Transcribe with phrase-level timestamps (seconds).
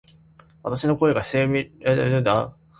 [0.63, 2.57] わたし（の声）が明瞭に聞こえますか？